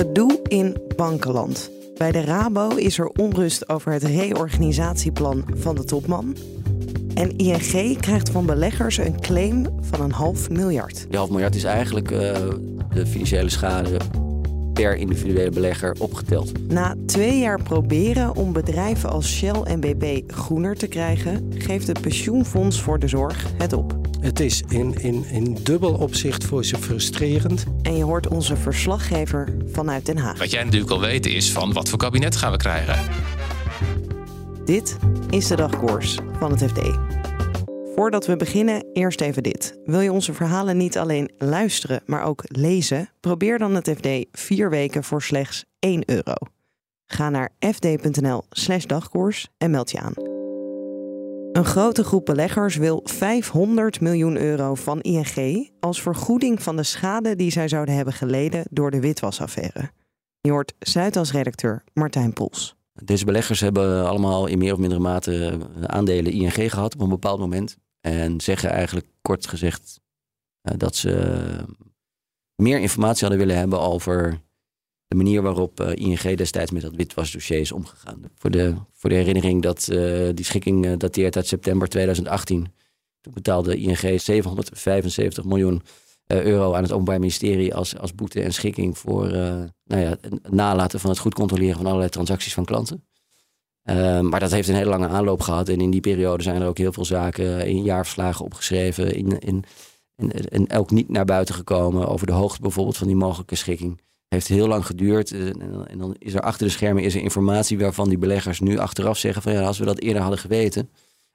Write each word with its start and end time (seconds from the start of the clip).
Gedoe 0.00 0.40
in 0.48 0.76
bankenland. 0.96 1.70
Bij 1.96 2.12
de 2.12 2.20
Rabo 2.20 2.68
is 2.68 2.98
er 2.98 3.06
onrust 3.06 3.68
over 3.68 3.92
het 3.92 4.02
reorganisatieplan 4.02 5.44
van 5.54 5.74
de 5.74 5.84
topman. 5.84 6.36
En 7.14 7.36
ING 7.36 8.00
krijgt 8.00 8.30
van 8.30 8.46
beleggers 8.46 8.98
een 8.98 9.20
claim 9.20 9.66
van 9.80 10.00
een 10.00 10.12
half 10.12 10.50
miljard. 10.50 11.06
Die 11.08 11.18
half 11.18 11.30
miljard 11.30 11.54
is 11.54 11.64
eigenlijk 11.64 12.10
uh, 12.10 12.18
de 12.94 13.06
financiële 13.06 13.48
schade 13.48 13.96
per 14.72 14.96
individuele 14.96 15.50
belegger 15.50 15.96
opgeteld. 15.98 16.68
Na 16.68 16.94
twee 17.06 17.38
jaar 17.38 17.62
proberen 17.62 18.36
om 18.36 18.52
bedrijven 18.52 19.10
als 19.10 19.28
Shell 19.28 19.62
en 19.64 19.80
BP 19.80 20.32
groener 20.32 20.76
te 20.76 20.86
krijgen, 20.86 21.52
geeft 21.54 21.86
het 21.86 22.00
pensioenfonds 22.00 22.80
voor 22.80 22.98
de 22.98 23.08
zorg 23.08 23.46
het 23.58 23.72
op. 23.72 23.99
Het 24.20 24.40
is 24.40 24.62
in, 24.68 24.94
in, 24.94 25.24
in 25.24 25.54
dubbel 25.62 25.94
opzicht 25.94 26.44
voor 26.44 26.64
ze 26.64 26.76
frustrerend. 26.76 27.64
En 27.82 27.96
je 27.96 28.04
hoort 28.04 28.28
onze 28.28 28.56
verslaggever 28.56 29.56
vanuit 29.66 30.06
Den 30.06 30.18
Haag. 30.18 30.38
Wat 30.38 30.50
jij 30.50 30.64
natuurlijk 30.64 30.90
al 30.90 31.00
weet 31.00 31.26
is 31.26 31.52
van 31.52 31.72
wat 31.72 31.88
voor 31.88 31.98
kabinet 31.98 32.36
gaan 32.36 32.52
we 32.52 32.56
krijgen. 32.56 32.98
Dit 34.64 34.96
is 35.30 35.46
de 35.46 35.56
dagkoers 35.56 36.18
van 36.38 36.50
het 36.50 36.62
FD. 36.62 36.80
Voordat 37.94 38.26
we 38.26 38.36
beginnen, 38.36 38.86
eerst 38.92 39.20
even 39.20 39.42
dit. 39.42 39.78
Wil 39.84 40.00
je 40.00 40.12
onze 40.12 40.32
verhalen 40.32 40.76
niet 40.76 40.98
alleen 40.98 41.30
luisteren, 41.38 42.02
maar 42.06 42.24
ook 42.24 42.42
lezen? 42.46 43.08
Probeer 43.20 43.58
dan 43.58 43.74
het 43.74 43.88
FD 43.96 44.08
vier 44.32 44.70
weken 44.70 45.04
voor 45.04 45.22
slechts 45.22 45.64
1 45.78 46.02
euro. 46.06 46.34
Ga 47.06 47.30
naar 47.30 47.50
fd.nl/slash 47.58 48.84
dagkoers 48.84 49.48
en 49.58 49.70
meld 49.70 49.90
je 49.90 49.98
aan. 49.98 50.39
Een 51.52 51.64
grote 51.64 52.04
groep 52.04 52.24
beleggers 52.24 52.76
wil 52.76 53.00
500 53.04 54.00
miljoen 54.00 54.36
euro 54.36 54.74
van 54.74 55.00
ING 55.00 55.70
als 55.80 56.02
vergoeding 56.02 56.62
van 56.62 56.76
de 56.76 56.82
schade 56.82 57.36
die 57.36 57.50
zij 57.50 57.68
zouden 57.68 57.94
hebben 57.94 58.14
geleden 58.14 58.64
door 58.70 58.90
de 58.90 59.00
witwasaffaire. 59.00 59.90
Je 60.40 60.50
hoort 60.50 60.74
Zuidas-redacteur 60.78 61.84
Martijn 61.92 62.32
Pols. 62.32 62.76
Deze 62.92 63.24
beleggers 63.24 63.60
hebben 63.60 64.08
allemaal 64.08 64.46
in 64.46 64.58
meer 64.58 64.72
of 64.72 64.78
mindere 64.78 65.00
mate 65.00 65.58
aandelen 65.86 66.32
ING 66.32 66.70
gehad 66.72 66.94
op 66.94 67.00
een 67.00 67.08
bepaald 67.08 67.38
moment. 67.38 67.76
En 68.00 68.40
zeggen 68.40 68.70
eigenlijk 68.70 69.06
kort 69.22 69.46
gezegd 69.46 70.00
uh, 70.62 70.74
dat 70.76 70.96
ze 70.96 71.44
meer 72.56 72.80
informatie 72.80 73.20
hadden 73.20 73.46
willen 73.46 73.60
hebben 73.60 73.80
over 73.80 74.40
de 75.10 75.16
manier 75.16 75.42
waarop 75.42 75.80
uh, 75.80 75.94
ING 75.94 76.36
destijds 76.36 76.70
met 76.70 76.82
dat 76.82 76.94
witwasdossier 76.94 77.58
is 77.58 77.72
omgegaan. 77.72 78.22
Voor 78.36 78.50
de, 78.50 78.74
voor 78.92 79.10
de 79.10 79.16
herinnering 79.16 79.62
dat 79.62 79.88
uh, 79.92 80.28
die 80.34 80.44
schikking 80.44 80.96
dateert 80.96 81.36
uit 81.36 81.46
september 81.46 81.88
2018. 81.88 82.72
Toen 83.20 83.32
betaalde 83.32 83.76
ING 83.76 84.20
775 84.20 85.44
miljoen 85.44 85.82
euro 86.26 86.74
aan 86.74 86.82
het 86.82 86.92
Openbaar 86.92 87.18
Ministerie 87.18 87.74
als, 87.74 87.98
als 87.98 88.14
boete 88.14 88.42
en 88.42 88.52
schikking 88.52 88.98
voor 88.98 89.28
nou 89.84 90.02
ja, 90.02 90.16
het 90.20 90.50
nalaten 90.50 91.00
van 91.00 91.10
het 91.10 91.18
goed 91.18 91.34
controleren 91.34 91.76
van 91.76 91.86
allerlei 91.86 92.10
transacties 92.10 92.54
van 92.54 92.64
klanten. 92.64 93.04
Ehm, 93.82 94.28
maar 94.28 94.40
dat 94.40 94.50
heeft 94.50 94.68
een 94.68 94.74
hele 94.74 94.90
lange 94.90 95.08
aanloop 95.08 95.40
gehad. 95.40 95.68
En 95.68 95.80
in 95.80 95.90
die 95.90 96.00
periode 96.00 96.42
zijn 96.42 96.62
er 96.62 96.68
ook 96.68 96.78
heel 96.78 96.92
veel 96.92 97.04
zaken 97.04 97.66
in 97.66 97.82
jaarverslagen 97.82 98.44
opgeschreven. 98.44 99.14
In, 99.14 99.38
in, 99.38 99.64
en 100.48 100.66
elk 100.66 100.90
niet 100.90 101.08
naar 101.08 101.24
buiten 101.24 101.54
gekomen 101.54 102.08
over 102.08 102.26
de 102.26 102.32
hoogte 102.32 102.60
bijvoorbeeld 102.60 102.96
van 102.96 103.06
die 103.06 103.16
mogelijke 103.16 103.54
schikking. 103.54 104.00
Heeft 104.34 104.48
heel 104.48 104.68
lang 104.68 104.86
geduurd. 104.86 105.32
Eh, 105.32 105.46
en 105.46 105.98
dan 105.98 106.16
is 106.18 106.34
er 106.34 106.40
achter 106.40 106.66
de 106.66 106.72
schermen 106.72 107.02
is 107.02 107.14
er 107.14 107.20
informatie 107.20 107.78
waarvan 107.78 108.08
die 108.08 108.18
beleggers 108.18 108.60
nu 108.60 108.78
achteraf 108.78 109.18
zeggen 109.18 109.42
van 109.42 109.52
ja, 109.52 109.62
als 109.62 109.78
we 109.78 109.84
dat 109.84 110.00
eerder 110.00 110.22
hadden 110.22 110.38
geweten. 110.40 110.80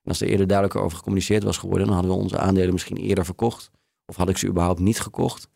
En 0.04 0.12
als 0.12 0.22
er 0.22 0.28
eerder 0.28 0.48
duidelijker 0.48 0.82
over 0.82 0.98
gecommuniceerd 0.98 1.44
was 1.44 1.58
geworden, 1.58 1.88
dan 1.88 1.96
hadden 1.96 2.16
we 2.16 2.22
onze 2.22 2.38
aandelen 2.38 2.74
misschien 2.74 2.98
eerder 2.98 3.26
verkocht. 3.26 3.72
Of 4.06 4.16
had 4.16 4.30
ik 4.30 4.38
ze 4.38 4.48
überhaupt 4.48 4.80
niet 4.80 5.00
gekocht. 5.00 5.48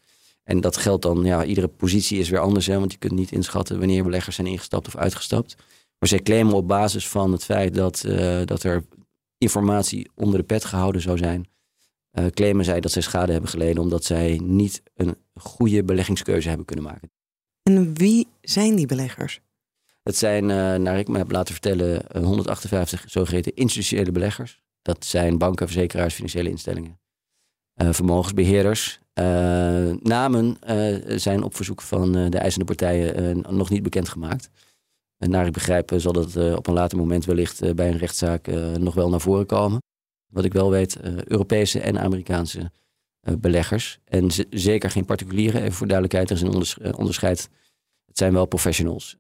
En 0.44 0.62
dat 0.62 0.78
geldt 0.78 1.02
dan, 1.02 1.24
ja, 1.24 1.44
iedere 1.44 1.68
positie 1.68 2.20
is 2.20 2.30
weer 2.30 2.40
anders. 2.40 2.66
Hè, 2.66 2.80
want 2.80 2.92
je 2.92 2.98
kunt 2.98 3.14
niet 3.14 3.32
inschatten 3.32 3.80
wanneer 3.80 4.04
beleggers 4.04 4.36
zijn 4.36 4.48
ingestapt 4.48 4.88
of 4.88 4.96
uitgestapt. 4.96 5.56
Maar 6.00 6.10
zij 6.10 6.20
claimen 6.20 6.54
op 6.54 6.68
basis 6.68 7.08
van 7.08 7.32
het 7.32 7.44
feit 7.44 7.76
dat, 7.76 8.04
uh, 8.06 8.42
dat 8.46 8.64
er 8.64 8.84
informatie 9.38 10.10
onder 10.16 10.40
de 10.40 10.46
pet 10.46 10.66
gehouden 10.66 11.02
zou 11.02 11.18
zijn. 11.18 11.48
Uh, 12.12 12.26
claimen 12.26 12.66
zij 12.66 12.80
dat 12.80 12.92
zij 12.92 13.02
schade 13.02 13.32
hebben 13.32 13.50
geleden 13.50 13.82
omdat 13.82 14.04
zij 14.04 14.40
niet 14.44 14.82
een 14.96 15.16
goede 15.34 15.84
beleggingskeuze 15.84 16.48
hebben 16.48 16.66
kunnen 16.66 16.86
maken. 16.86 17.12
En 17.70 17.94
wie 17.94 18.28
zijn 18.42 18.76
die 18.76 18.86
beleggers? 18.86 19.42
Het 20.04 20.18
zijn, 20.18 20.44
uh, 20.44 20.76
naar 20.76 21.00
ik 21.00 21.08
me 21.08 21.18
heb 21.18 21.32
laten 21.32 21.54
vertellen, 21.54 22.06
158 22.24 23.04
zogeheten 23.08 23.56
institutionele 23.56 24.12
beleggers. 24.12 24.62
Dat 24.82 25.06
zijn 25.06 25.38
banken, 25.38 25.68
verzekeraars, 25.68 26.14
financiële 26.14 26.50
instellingen, 26.50 27.00
vermogensbeheerders. 27.76 29.00
namen 30.02 30.58
zijn 31.20 31.44
op 31.44 31.56
verzoek 31.56 31.82
van 31.82 32.12
de 32.12 32.38
eisende 32.38 32.66
partijen 32.66 33.40
nog 33.50 33.70
niet 33.70 33.84
bekendgemaakt. 33.84 34.50
En 35.20 35.30
naar 35.30 35.46
ik 35.46 35.54
begrijp 35.54 35.92
zal 35.96 36.12
dat 36.12 36.36
eh, 36.36 36.56
op 36.56 36.68
een 36.68 36.74
later 36.74 36.98
moment 36.98 37.26
wellicht 37.26 37.62
eh, 37.62 37.74
bij 37.74 37.88
een 37.88 37.98
rechtszaak 37.98 38.48
eh, 38.48 38.72
nog 38.72 38.94
wel 38.94 39.10
naar 39.10 39.22
voren 39.22 39.46
komen. 39.46 39.82
Wat 40.32 40.44
ik 40.44 40.54
wel 40.54 40.70
weet, 40.70 41.00
Europese 41.28 41.80
en 41.80 42.00
Amerikaanse 42.00 42.72
beleggers. 43.38 44.00
En 44.06 44.32
zeker 44.50 44.92
geen 44.92 45.06
particulieren, 45.06 45.62
even 45.62 45.74
voor 45.74 45.88
duidelijkheid, 45.88 46.30
er 46.30 46.36
is 46.36 46.76
een 46.78 46.96
onderscheid. 46.96 47.50
Het 48.06 48.18
zijn 48.18 48.34
wel 48.34 48.46
professionals. 48.46 49.18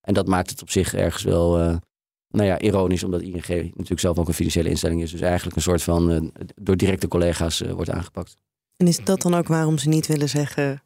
En 0.00 0.14
dat 0.14 0.26
maakt 0.26 0.50
het 0.50 0.62
op 0.62 0.70
zich 0.70 0.94
ergens 0.94 1.22
wel 1.22 1.80
nou 2.28 2.46
ja, 2.46 2.60
ironisch, 2.60 3.04
omdat 3.04 3.22
ING 3.22 3.48
natuurlijk 3.48 4.00
zelf 4.00 4.18
ook 4.18 4.28
een 4.28 4.34
financiële 4.34 4.68
instelling 4.68 5.02
is. 5.02 5.10
Dus 5.10 5.20
eigenlijk 5.20 5.56
een 5.56 5.62
soort 5.62 5.82
van 5.82 6.32
door 6.54 6.76
directe 6.76 7.08
collega's 7.08 7.60
wordt 7.60 7.90
aangepakt. 7.90 8.36
En 8.76 8.86
is 8.86 9.04
dat 9.04 9.22
dan 9.22 9.34
ook 9.34 9.48
waarom 9.48 9.78
ze 9.78 9.88
niet 9.88 10.06
willen 10.06 10.28
zeggen 10.28 10.82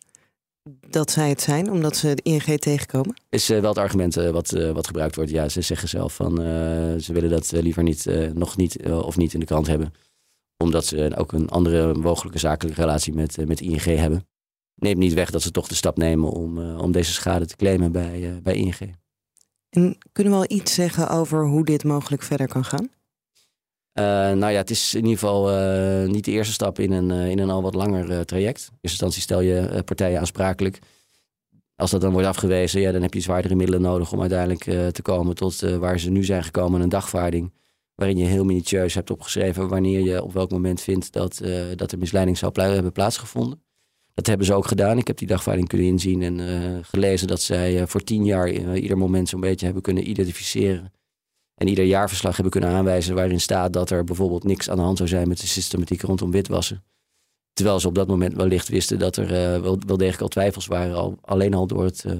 dat 0.88 1.10
zij 1.10 1.28
het 1.28 1.40
zijn, 1.40 1.70
omdat 1.70 1.96
ze 1.96 2.14
de 2.14 2.22
ING 2.22 2.58
tegenkomen? 2.58 3.20
Is 3.28 3.48
wel 3.48 3.62
het 3.62 3.78
argument 3.78 4.14
wat, 4.14 4.50
wat 4.50 4.86
gebruikt 4.86 5.16
wordt. 5.16 5.30
Ja, 5.30 5.48
ze 5.48 5.60
zeggen 5.60 5.88
zelf 5.88 6.14
van 6.14 6.36
ze 7.00 7.12
willen 7.12 7.30
dat 7.30 7.52
liever 7.52 7.82
niet, 7.82 8.06
nog 8.34 8.56
niet 8.56 8.88
of 8.88 9.16
niet 9.16 9.34
in 9.34 9.40
de 9.40 9.46
krant 9.46 9.66
hebben. 9.66 9.92
Omdat 10.56 10.86
ze 10.86 11.12
ook 11.16 11.32
een 11.32 11.48
andere 11.48 11.94
mogelijke 11.94 12.38
zakelijke 12.38 12.80
relatie 12.80 13.14
met, 13.14 13.46
met 13.46 13.60
ING 13.60 13.84
hebben. 13.84 14.26
Neemt 14.74 14.98
niet 14.98 15.14
weg 15.14 15.30
dat 15.30 15.42
ze 15.42 15.50
toch 15.50 15.68
de 15.68 15.74
stap 15.74 15.96
nemen 15.96 16.30
om, 16.30 16.76
om 16.76 16.92
deze 16.92 17.12
schade 17.12 17.46
te 17.46 17.56
claimen 17.56 17.92
bij, 17.92 18.40
bij 18.42 18.54
ING. 18.54 18.94
En 19.70 19.98
kunnen 20.12 20.32
we 20.32 20.38
al 20.38 20.56
iets 20.56 20.74
zeggen 20.74 21.08
over 21.08 21.46
hoe 21.46 21.64
dit 21.64 21.84
mogelijk 21.84 22.22
verder 22.22 22.48
kan 22.48 22.64
gaan? 22.64 22.88
Uh, 23.98 24.04
nou 24.38 24.52
ja, 24.52 24.58
het 24.58 24.70
is 24.70 24.94
in 24.94 25.02
ieder 25.02 25.18
geval 25.18 25.52
uh, 25.52 26.08
niet 26.08 26.24
de 26.24 26.30
eerste 26.30 26.52
stap 26.52 26.78
in 26.78 26.92
een, 26.92 27.10
uh, 27.10 27.30
in 27.30 27.38
een 27.38 27.50
al 27.50 27.62
wat 27.62 27.74
langer 27.74 28.26
traject. 28.26 28.58
In 28.58 28.78
eerste 28.80 28.80
instantie 28.80 29.22
stel 29.22 29.40
je 29.40 29.82
partijen 29.84 30.18
aansprakelijk. 30.18 30.78
Als 31.74 31.90
dat 31.90 32.00
dan 32.00 32.12
wordt 32.12 32.26
afgewezen, 32.26 32.80
ja, 32.80 32.92
dan 32.92 33.02
heb 33.02 33.14
je 33.14 33.20
zwaardere 33.20 33.54
middelen 33.54 33.80
nodig 33.80 34.12
om 34.12 34.20
uiteindelijk 34.20 34.92
te 34.92 35.02
komen 35.02 35.34
tot 35.34 35.60
waar 35.60 35.98
ze 35.98 36.10
nu 36.10 36.24
zijn 36.24 36.44
gekomen, 36.44 36.80
een 36.80 36.88
dagvaarding. 36.88 37.52
Waarin 37.96 38.16
je 38.16 38.24
heel 38.24 38.44
minutieus 38.44 38.94
hebt 38.94 39.10
opgeschreven 39.10 39.68
wanneer 39.68 40.00
je 40.00 40.22
op 40.22 40.32
welk 40.32 40.50
moment 40.50 40.80
vindt 40.80 41.12
dat, 41.12 41.40
dat 41.76 41.92
er 41.92 41.98
misleiding 41.98 42.38
zou 42.38 42.60
hebben 42.60 42.92
plaatsgevonden. 42.92 43.62
Dat 44.14 44.26
hebben 44.26 44.46
ze 44.46 44.54
ook 44.54 44.66
gedaan. 44.66 44.98
Ik 44.98 45.06
heb 45.06 45.18
die 45.18 45.28
dagvaarding 45.28 45.68
kunnen 45.68 45.86
inzien 45.86 46.22
en 46.22 46.84
gelezen 46.84 47.26
dat 47.26 47.40
zij 47.40 47.86
voor 47.86 48.02
tien 48.02 48.24
jaar 48.24 48.50
ieder 48.76 48.98
moment 48.98 49.28
zo'n 49.28 49.40
beetje 49.40 49.64
hebben 49.64 49.82
kunnen 49.82 50.08
identificeren 50.08 50.92
en 51.56 51.68
ieder 51.68 51.84
jaarverslag 51.84 52.34
hebben 52.34 52.52
kunnen 52.52 52.70
aanwijzen 52.70 53.14
waarin 53.14 53.40
staat 53.40 53.72
dat 53.72 53.90
er 53.90 54.04
bijvoorbeeld 54.04 54.44
niks 54.44 54.70
aan 54.70 54.76
de 54.76 54.82
hand 54.82 54.96
zou 54.96 55.08
zijn 55.08 55.28
met 55.28 55.40
de 55.40 55.46
systematiek 55.46 56.02
rondom 56.02 56.30
witwassen. 56.30 56.84
Terwijl 57.52 57.80
ze 57.80 57.88
op 57.88 57.94
dat 57.94 58.08
moment 58.08 58.34
wellicht 58.34 58.68
wisten 58.68 58.98
dat 58.98 59.16
er 59.16 59.24
uh, 59.24 59.60
wel, 59.62 59.78
wel, 59.86 59.96
degelijk 59.96 60.22
al 60.22 60.28
twijfels 60.28 60.66
waren, 60.66 60.94
al, 60.94 61.18
alleen 61.20 61.54
al 61.54 61.66
door 61.66 61.84
het, 61.84 62.04
uh, 62.06 62.12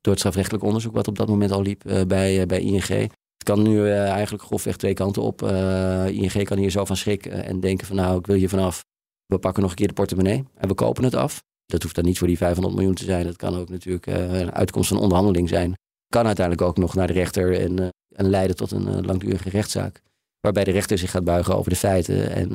door 0.00 0.12
het 0.12 0.18
strafrechtelijk 0.18 0.64
onderzoek 0.64 0.94
wat 0.94 1.08
op 1.08 1.18
dat 1.18 1.28
moment 1.28 1.50
al 1.50 1.62
liep 1.62 1.86
uh, 1.86 2.02
bij, 2.02 2.46
bij 2.46 2.60
ING. 2.60 3.10
Het 3.42 3.50
kan 3.54 3.62
nu 3.62 3.90
eigenlijk 3.90 4.42
grofweg 4.42 4.76
twee 4.76 4.94
kanten 4.94 5.22
op. 5.22 5.42
ING 6.06 6.44
kan 6.44 6.58
hier 6.58 6.70
zo 6.70 6.84
van 6.84 6.96
schrikken 6.96 7.44
en 7.44 7.60
denken 7.60 7.86
van 7.86 7.96
nou, 7.96 8.18
ik 8.18 8.26
wil 8.26 8.36
hier 8.36 8.48
vanaf. 8.48 8.84
We 9.26 9.38
pakken 9.38 9.62
nog 9.62 9.70
een 9.70 9.76
keer 9.76 9.86
de 9.86 9.92
portemonnee 9.92 10.44
en 10.54 10.68
we 10.68 10.74
kopen 10.74 11.04
het 11.04 11.14
af. 11.14 11.42
Dat 11.66 11.82
hoeft 11.82 11.94
dan 11.94 12.04
niet 12.04 12.18
voor 12.18 12.26
die 12.26 12.36
500 12.36 12.74
miljoen 12.74 12.94
te 12.94 13.04
zijn. 13.04 13.26
Dat 13.26 13.36
kan 13.36 13.56
ook 13.56 13.68
natuurlijk 13.68 14.06
een 14.06 14.52
uitkomst 14.52 14.88
van 14.88 14.98
onderhandeling 14.98 15.48
zijn. 15.48 15.74
Kan 16.08 16.26
uiteindelijk 16.26 16.66
ook 16.68 16.76
nog 16.76 16.94
naar 16.94 17.06
de 17.06 17.12
rechter 17.12 17.60
en 17.60 17.90
en 18.12 18.30
leiden 18.30 18.56
tot 18.56 18.70
een 18.70 18.88
uh, 18.88 18.98
langdurige 19.00 19.48
rechtszaak. 19.48 20.02
Waarbij 20.40 20.64
de 20.64 20.70
rechter 20.70 20.98
zich 20.98 21.10
gaat 21.10 21.24
buigen 21.24 21.56
over 21.56 21.70
de 21.70 21.76
feiten 21.76 22.30
en 22.34 22.54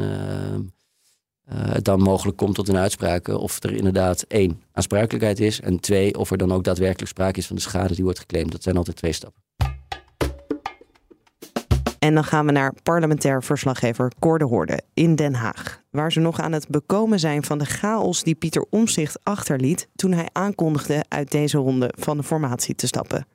het 1.49 1.85
dan 1.85 2.01
mogelijk 2.01 2.37
komt 2.37 2.55
tot 2.55 2.67
een 2.67 2.77
uitspraak 2.77 3.27
of 3.27 3.63
er 3.63 3.73
inderdaad 3.73 4.21
één 4.21 4.61
aansprakelijkheid 4.71 5.39
is 5.39 5.61
en 5.61 5.79
twee 5.79 6.17
of 6.17 6.31
er 6.31 6.37
dan 6.37 6.51
ook 6.51 6.63
daadwerkelijk 6.63 7.09
sprake 7.09 7.39
is 7.39 7.47
van 7.47 7.55
de 7.55 7.61
schade 7.61 7.95
die 7.95 8.03
wordt 8.03 8.19
geclaimd. 8.19 8.51
Dat 8.51 8.63
zijn 8.63 8.77
altijd 8.77 8.97
twee 8.97 9.13
stappen. 9.13 9.46
En 11.99 12.13
dan 12.13 12.23
gaan 12.23 12.45
we 12.45 12.51
naar 12.51 12.73
parlementair 12.83 13.44
verslaggever 13.44 14.11
Cor 14.19 14.39
de 14.39 14.45
Hoorde 14.45 14.81
in 14.94 15.15
Den 15.15 15.33
Haag. 15.33 15.81
Waar 15.89 16.11
ze 16.11 16.19
nog 16.19 16.39
aan 16.39 16.51
het 16.51 16.67
bekomen 16.67 17.19
zijn 17.19 17.44
van 17.44 17.57
de 17.57 17.65
chaos 17.65 18.23
die 18.23 18.35
Pieter 18.35 18.65
Omzicht 18.69 19.19
achterliet 19.23 19.88
toen 19.95 20.11
hij 20.11 20.29
aankondigde 20.31 21.05
uit 21.07 21.31
deze 21.31 21.57
ronde 21.57 21.94
van 21.97 22.17
de 22.17 22.23
formatie 22.23 22.75
te 22.75 22.88
stappen. 22.88 23.27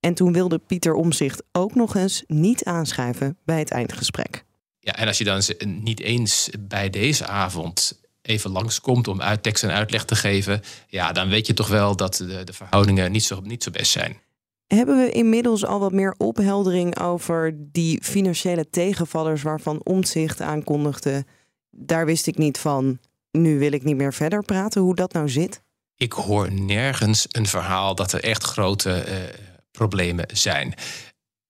En 0.00 0.14
toen 0.14 0.32
wilde 0.32 0.58
Pieter 0.58 0.94
Omzicht 0.94 1.42
ook 1.52 1.74
nog 1.74 1.94
eens 1.94 2.22
niet 2.26 2.64
aanschuiven 2.64 3.38
bij 3.44 3.58
het 3.58 3.70
eindgesprek. 3.70 4.44
Ja, 4.78 4.96
en 4.96 5.06
als 5.06 5.18
je 5.18 5.24
dan 5.24 5.42
niet 5.66 6.00
eens 6.00 6.50
bij 6.60 6.90
deze 6.90 7.26
avond 7.26 8.00
even 8.22 8.50
langskomt 8.50 9.08
om 9.08 9.20
uittekst 9.20 9.62
en 9.62 9.70
uitleg 9.70 10.04
te 10.04 10.16
geven, 10.16 10.62
ja, 10.88 11.12
dan 11.12 11.28
weet 11.28 11.46
je 11.46 11.54
toch 11.54 11.68
wel 11.68 11.96
dat 11.96 12.14
de, 12.14 12.44
de 12.44 12.52
verhoudingen 12.52 13.12
niet 13.12 13.24
zo, 13.24 13.40
niet 13.40 13.62
zo 13.62 13.70
best 13.70 13.90
zijn. 13.90 14.20
Hebben 14.66 14.96
we 14.96 15.10
inmiddels 15.10 15.64
al 15.64 15.78
wat 15.78 15.92
meer 15.92 16.14
opheldering 16.18 16.98
over 16.98 17.54
die 17.56 18.02
financiële 18.02 18.70
tegenvallers 18.70 19.42
waarvan 19.42 19.80
Omtzigt 19.82 20.40
aankondigde? 20.40 21.24
Daar 21.70 22.06
wist 22.06 22.26
ik 22.26 22.38
niet 22.38 22.58
van. 22.58 22.98
Nu 23.30 23.58
wil 23.58 23.72
ik 23.72 23.84
niet 23.84 23.96
meer 23.96 24.14
verder 24.14 24.42
praten. 24.42 24.80
Hoe 24.80 24.94
dat 24.94 25.12
nou 25.12 25.28
zit? 25.28 25.62
Ik 25.96 26.12
hoor 26.12 26.52
nergens 26.52 27.26
een 27.30 27.46
verhaal 27.46 27.94
dat 27.94 28.12
er 28.12 28.22
echt 28.22 28.44
grote 28.44 29.04
uh, 29.08 29.14
problemen 29.70 30.26
zijn. 30.32 30.74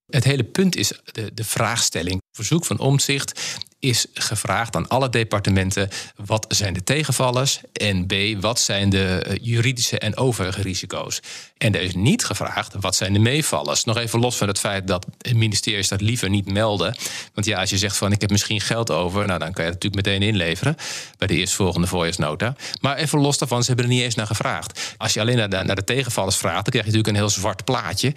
Het 0.06 0.24
hele 0.24 0.44
punt 0.44 0.76
is 0.76 1.00
de, 1.04 1.34
de 1.34 1.44
vraagstelling. 1.44 2.22
Verzoek 2.30 2.64
van 2.64 2.78
omzicht 2.78 3.58
is 3.86 4.06
gevraagd 4.14 4.76
aan 4.76 4.88
alle 4.88 5.08
departementen: 5.08 5.88
wat 6.16 6.44
zijn 6.48 6.74
de 6.74 6.84
tegenvallers? 6.84 7.60
En 7.72 8.06
B, 8.06 8.14
wat 8.40 8.60
zijn 8.60 8.90
de 8.90 9.06
eh, 9.06 9.36
juridische 9.42 9.98
en 9.98 10.16
overige 10.16 10.62
risico's? 10.62 11.20
En 11.58 11.74
er 11.74 11.80
is 11.80 11.94
niet 11.94 12.24
gevraagd: 12.24 12.74
wat 12.80 12.96
zijn 12.96 13.12
de 13.12 13.18
meevallers? 13.18 13.84
Nog 13.84 13.96
even 13.96 14.20
los 14.20 14.36
van 14.36 14.48
het 14.48 14.58
feit 14.58 14.86
dat 14.86 15.06
ministeries 15.34 15.88
dat 15.88 16.00
liever 16.00 16.30
niet 16.30 16.52
melden. 16.52 16.96
Want 17.34 17.46
ja, 17.46 17.60
als 17.60 17.70
je 17.70 17.78
zegt 17.78 17.96
van 17.96 18.12
ik 18.12 18.20
heb 18.20 18.30
misschien 18.30 18.60
geld 18.60 18.90
over, 18.90 19.26
nou 19.26 19.38
dan 19.38 19.52
kan 19.52 19.64
je 19.64 19.70
het 19.70 19.82
natuurlijk 19.82 20.06
meteen 20.06 20.28
inleveren 20.28 20.76
bij 21.18 21.26
de 21.26 21.34
eerstvolgende 21.34 21.86
voorjaarsnota. 21.86 22.56
Maar 22.80 22.96
even 22.96 23.20
los 23.20 23.38
daarvan, 23.38 23.60
ze 23.60 23.66
hebben 23.66 23.84
er 23.84 23.90
niet 23.90 24.02
eens 24.02 24.14
naar 24.14 24.26
gevraagd. 24.26 24.94
Als 24.96 25.12
je 25.12 25.20
alleen 25.20 25.36
naar 25.36 25.48
de, 25.48 25.62
naar 25.62 25.76
de 25.76 25.84
tegenvallers 25.84 26.36
vraagt, 26.36 26.64
dan 26.64 26.72
krijg 26.72 26.84
je 26.84 26.90
natuurlijk 26.90 27.08
een 27.08 27.22
heel 27.22 27.40
zwart 27.40 27.64
plaatje. 27.64 28.12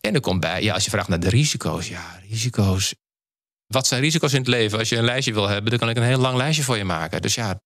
En 0.00 0.14
er 0.14 0.20
komt 0.20 0.40
bij, 0.40 0.62
ja, 0.62 0.74
als 0.74 0.84
je 0.84 0.90
vraagt 0.90 1.08
naar 1.08 1.20
de 1.20 1.28
risico's, 1.28 1.88
ja, 1.88 2.20
risico's. 2.28 2.94
Wat 3.66 3.86
zijn 3.86 4.00
risico's 4.00 4.32
in 4.32 4.38
het 4.38 4.48
leven? 4.48 4.78
Als 4.78 4.88
je 4.88 4.96
een 4.96 5.04
lijstje 5.04 5.32
wil 5.32 5.48
hebben, 5.48 5.70
dan 5.70 5.78
kan 5.78 5.88
ik 5.88 5.96
een 5.96 6.02
heel 6.02 6.18
lang 6.18 6.36
lijstje 6.36 6.62
voor 6.62 6.76
je 6.76 6.84
maken. 6.84 7.22
Dus 7.22 7.34
ja, 7.34 7.60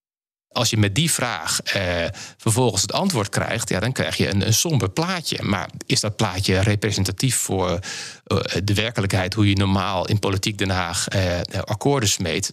als 0.52 0.70
je 0.70 0.76
met 0.76 0.94
die 0.94 1.10
vraag 1.10 1.60
eh, 1.60 2.06
vervolgens 2.36 2.82
het 2.82 2.92
antwoord 2.92 3.28
krijgt, 3.28 3.68
ja, 3.68 3.80
dan 3.80 3.92
krijg 3.92 4.16
je 4.16 4.28
een, 4.28 4.46
een 4.46 4.54
somber 4.54 4.90
plaatje. 4.90 5.42
Maar 5.42 5.70
is 5.86 6.00
dat 6.00 6.16
plaatje 6.16 6.60
representatief 6.60 7.36
voor 7.36 7.70
uh, 7.70 8.38
de 8.64 8.74
werkelijkheid, 8.74 9.34
hoe 9.34 9.48
je 9.48 9.56
normaal 9.56 10.06
in 10.06 10.18
politiek 10.18 10.58
Den 10.58 10.70
Haag 10.70 11.14
uh, 11.14 11.40
akkoorden 11.64 12.08
smeet? 12.08 12.50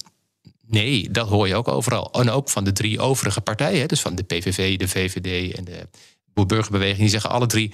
Nee, 0.67 1.11
dat 1.11 1.27
hoor 1.27 1.47
je 1.47 1.55
ook 1.55 1.67
overal. 1.67 2.11
En 2.11 2.29
ook 2.29 2.49
van 2.49 2.63
de 2.63 2.71
drie 2.71 2.99
overige 2.99 3.41
partijen, 3.41 3.87
dus 3.87 4.01
van 4.01 4.15
de 4.15 4.23
PVV, 4.23 4.77
de 4.77 4.87
VVD 4.87 5.55
en 5.55 5.63
de 5.63 5.87
Boerburgerbeweging, 6.33 6.99
die 6.99 7.09
zeggen 7.09 7.29
alle 7.29 7.45
drie: 7.45 7.73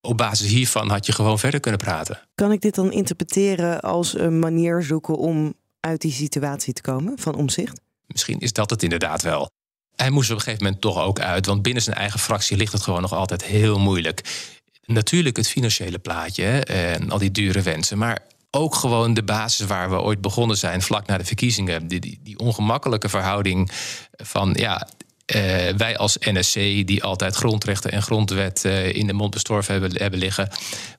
op 0.00 0.16
basis 0.16 0.50
hiervan 0.50 0.90
had 0.90 1.06
je 1.06 1.12
gewoon 1.12 1.38
verder 1.38 1.60
kunnen 1.60 1.80
praten. 1.80 2.20
Kan 2.34 2.52
ik 2.52 2.60
dit 2.60 2.74
dan 2.74 2.92
interpreteren 2.92 3.80
als 3.80 4.18
een 4.18 4.38
manier 4.38 4.82
zoeken 4.82 5.16
om 5.16 5.54
uit 5.80 6.00
die 6.00 6.12
situatie 6.12 6.72
te 6.72 6.82
komen 6.82 7.18
van 7.18 7.34
omzicht? 7.34 7.80
Misschien 8.06 8.38
is 8.38 8.52
dat 8.52 8.70
het 8.70 8.82
inderdaad 8.82 9.22
wel. 9.22 9.50
Hij 9.96 10.10
moest 10.10 10.30
op 10.30 10.36
een 10.36 10.42
gegeven 10.42 10.64
moment 10.64 10.82
toch 10.82 10.98
ook 10.98 11.20
uit, 11.20 11.46
want 11.46 11.62
binnen 11.62 11.82
zijn 11.82 11.96
eigen 11.96 12.20
fractie 12.20 12.56
ligt 12.56 12.72
het 12.72 12.82
gewoon 12.82 13.00
nog 13.00 13.12
altijd 13.12 13.44
heel 13.44 13.78
moeilijk. 13.78 14.48
Natuurlijk 14.84 15.36
het 15.36 15.48
financiële 15.48 15.98
plaatje 15.98 16.64
en 16.64 17.10
al 17.10 17.18
die 17.18 17.30
dure 17.30 17.62
wensen, 17.62 17.98
maar 17.98 18.22
ook 18.50 18.74
gewoon 18.74 19.14
de 19.14 19.22
basis 19.22 19.66
waar 19.66 19.90
we 19.90 20.00
ooit 20.00 20.20
begonnen 20.20 20.56
zijn, 20.56 20.82
vlak 20.82 21.06
na 21.06 21.18
de 21.18 21.24
verkiezingen. 21.24 21.88
Die, 21.88 22.00
die, 22.00 22.20
die 22.22 22.38
ongemakkelijke 22.38 23.08
verhouding 23.08 23.70
van 24.10 24.54
ja, 24.58 24.88
uh, 25.34 25.76
wij 25.76 25.96
als 25.96 26.16
NSC, 26.20 26.54
die 26.86 27.02
altijd 27.02 27.34
grondrechten 27.34 27.90
en 27.90 28.02
grondwet 28.02 28.64
uh, 28.64 28.94
in 28.94 29.06
de 29.06 29.12
mond 29.12 29.30
bestorven 29.30 29.72
hebben, 29.72 29.96
hebben 29.96 30.18
liggen, 30.18 30.48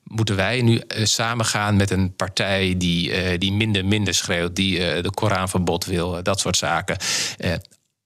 moeten 0.04 0.36
wij 0.36 0.62
nu 0.62 0.74
uh, 0.74 1.04
samengaan 1.04 1.76
met 1.76 1.90
een 1.90 2.16
partij 2.16 2.74
die, 2.76 3.38
die 3.38 3.52
minder 3.52 3.84
minder 3.84 4.14
schreeuwt, 4.14 4.56
die 4.56 4.78
de 4.78 5.10
Koranverbod 5.10 5.84
wil, 5.84 6.22
dat 6.22 6.40
soort 6.40 6.56
zaken. 6.56 6.96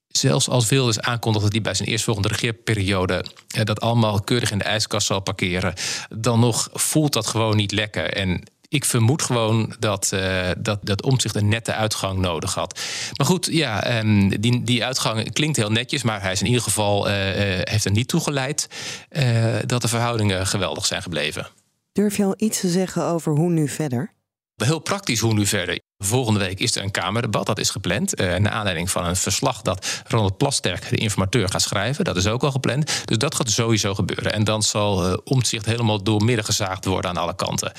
Zelfs 0.08 0.48
als 0.48 0.68
Wilders 0.68 1.00
aankondigt 1.00 1.44
dat 1.44 1.52
hij 1.52 1.62
bij 1.62 1.74
zijn 1.74 1.88
eerstvolgende 1.88 2.28
regeerperiode 2.28 3.24
dat 3.64 3.80
allemaal 3.80 4.20
keurig 4.20 4.50
in 4.50 4.58
de 4.58 4.64
ijskast 4.64 5.06
zal 5.06 5.20
parkeren, 5.20 5.74
dan 6.08 6.40
nog 6.40 6.68
voelt 6.72 7.12
dat 7.12 7.26
gewoon 7.26 7.56
niet 7.56 7.72
lekker. 7.72 8.12
En 8.12 8.42
ik 8.68 8.84
vermoed 8.84 9.22
gewoon 9.22 9.74
dat, 9.78 10.10
uh, 10.14 10.50
dat, 10.58 10.78
dat 10.82 11.02
omzicht 11.02 11.34
een 11.34 11.48
nette 11.48 11.72
uitgang 11.72 12.18
nodig 12.18 12.54
had. 12.54 12.80
Maar 13.16 13.26
goed, 13.26 13.46
ja, 13.50 13.98
um, 13.98 14.40
die, 14.40 14.62
die 14.62 14.84
uitgang 14.84 15.32
klinkt 15.32 15.56
heel 15.56 15.70
netjes, 15.70 16.02
maar 16.02 16.22
hij 16.22 16.32
is 16.32 16.40
in 16.40 16.46
ieder 16.46 16.62
geval 16.62 17.08
uh, 17.08 17.14
heeft 17.60 17.84
er 17.84 17.90
niet 17.90 18.08
toegeleid 18.08 18.68
uh, 19.10 19.54
dat 19.66 19.82
de 19.82 19.88
verhoudingen 19.88 20.46
geweldig 20.46 20.86
zijn 20.86 21.02
gebleven. 21.02 21.46
Durf 21.92 22.16
je 22.16 22.24
al 22.24 22.34
iets 22.36 22.60
te 22.60 22.68
zeggen 22.68 23.04
over 23.04 23.32
hoe 23.32 23.50
nu 23.50 23.68
verder? 23.68 24.12
Heel 24.56 24.78
praktisch 24.78 25.20
hoe 25.20 25.34
nu 25.34 25.46
verder. 25.46 25.80
Volgende 25.98 26.40
week 26.40 26.60
is 26.60 26.76
er 26.76 26.82
een 26.82 26.90
Kamerdebat, 26.90 27.46
dat 27.46 27.58
is 27.58 27.70
gepland. 27.70 28.20
Uh, 28.20 28.36
naar 28.36 28.52
aanleiding 28.52 28.90
van 28.90 29.04
een 29.04 29.16
verslag 29.16 29.62
dat 29.62 30.02
Ronald 30.06 30.36
Plasterk, 30.36 30.88
de 30.88 30.96
informateur, 30.96 31.48
gaat 31.48 31.62
schrijven. 31.62 32.04
Dat 32.04 32.16
is 32.16 32.26
ook 32.26 32.42
al 32.42 32.50
gepland. 32.50 33.02
Dus 33.04 33.18
dat 33.18 33.34
gaat 33.34 33.50
sowieso 33.50 33.94
gebeuren. 33.94 34.32
En 34.32 34.44
dan 34.44 34.62
zal 34.62 35.06
uh, 35.06 35.16
omzicht 35.24 35.66
helemaal 35.66 36.02
doormidden 36.02 36.44
gezaagd 36.44 36.84
worden 36.84 37.10
aan 37.10 37.16
alle 37.16 37.36
kanten. 37.36 37.72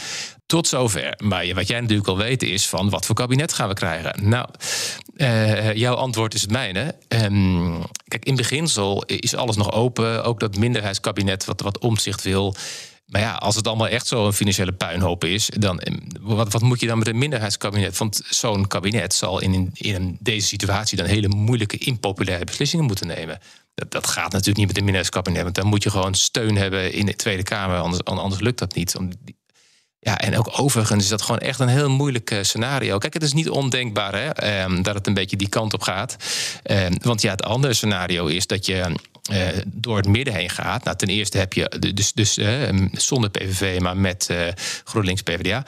Tot 0.45 0.67
zover. 0.67 1.13
Maar 1.23 1.53
wat 1.53 1.67
jij 1.67 1.79
natuurlijk 1.79 2.07
al 2.07 2.17
weet 2.17 2.43
is 2.43 2.67
van 2.67 2.89
wat 2.89 3.05
voor 3.05 3.15
kabinet 3.15 3.53
gaan 3.53 3.67
we 3.67 3.73
krijgen? 3.73 4.29
Nou, 4.29 4.47
uh, 5.15 5.73
jouw 5.73 5.95
antwoord 5.95 6.33
is 6.33 6.41
het 6.41 6.51
mijne. 6.51 6.95
Um, 7.07 7.83
kijk, 8.07 8.25
in 8.25 8.35
beginsel 8.35 9.03
is 9.05 9.35
alles 9.35 9.55
nog 9.55 9.71
open. 9.71 10.23
Ook 10.23 10.39
dat 10.39 10.57
minderheidskabinet 10.57 11.45
wat, 11.45 11.61
wat 11.61 11.77
omzicht 11.77 12.23
wil. 12.23 12.55
Maar 13.07 13.21
ja, 13.21 13.33
als 13.33 13.55
het 13.55 13.67
allemaal 13.67 13.87
echt 13.87 14.07
zo'n 14.07 14.33
financiële 14.33 14.71
puinhoop 14.71 15.23
is, 15.23 15.49
dan 15.57 15.79
eh, 15.79 15.93
wat, 16.19 16.51
wat 16.51 16.61
moet 16.61 16.79
je 16.79 16.87
dan 16.87 16.97
met 16.97 17.07
een 17.07 17.17
minderheidskabinet? 17.17 17.97
Want 17.97 18.21
zo'n 18.29 18.67
kabinet 18.67 19.13
zal 19.13 19.41
in, 19.41 19.69
in 19.73 20.17
deze 20.19 20.47
situatie 20.47 20.97
dan 20.97 21.05
hele 21.05 21.27
moeilijke, 21.27 21.77
impopulaire 21.77 22.45
beslissingen 22.45 22.85
moeten 22.85 23.07
nemen. 23.07 23.39
Dat, 23.75 23.91
dat 23.91 24.07
gaat 24.07 24.31
natuurlijk 24.31 24.57
niet 24.57 24.67
met 24.67 24.77
een 24.77 24.83
minderheidskabinet, 24.83 25.43
want 25.43 25.55
dan 25.55 25.65
moet 25.65 25.83
je 25.83 25.89
gewoon 25.89 26.15
steun 26.15 26.55
hebben 26.55 26.93
in 26.93 27.05
de 27.05 27.15
Tweede 27.15 27.43
Kamer, 27.43 27.77
anders, 27.77 28.03
anders 28.03 28.41
lukt 28.41 28.59
dat 28.59 28.75
niet. 28.75 28.95
Ja, 29.99 30.17
en 30.17 30.37
ook 30.37 30.59
overigens 30.59 31.03
is 31.03 31.09
dat 31.09 31.21
gewoon 31.21 31.39
echt 31.39 31.59
een 31.59 31.67
heel 31.67 31.89
moeilijk 31.89 32.31
eh, 32.31 32.43
scenario. 32.43 32.97
Kijk, 32.97 33.13
het 33.13 33.23
is 33.23 33.33
niet 33.33 33.49
ondenkbaar 33.49 34.13
hè, 34.13 34.29
ehm, 34.29 34.81
dat 34.81 34.95
het 34.95 35.07
een 35.07 35.13
beetje 35.13 35.37
die 35.37 35.49
kant 35.49 35.73
op 35.73 35.81
gaat. 35.81 36.15
Ehm, 36.63 36.93
want 37.01 37.21
ja, 37.21 37.31
het 37.31 37.43
andere 37.43 37.73
scenario 37.73 38.25
is 38.25 38.47
dat 38.47 38.65
je 38.65 38.95
uh, 39.31 39.47
door 39.65 39.97
het 39.97 40.07
midden 40.07 40.33
heen 40.33 40.49
gaat. 40.49 40.83
Nou, 40.83 40.97
ten 40.97 41.07
eerste 41.07 41.37
heb 41.37 41.53
je 41.53 41.93
dus, 41.93 42.13
dus 42.13 42.37
uh, 42.37 42.87
zonder 42.91 43.29
PVV, 43.29 43.79
maar 43.79 43.97
met 43.97 44.27
uh, 44.31 44.47
GroenLinks 44.83 45.21
PvdA. 45.21 45.65